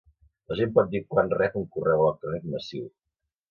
[0.51, 2.91] La gent pot dir quan rep un correu electrònic massiu.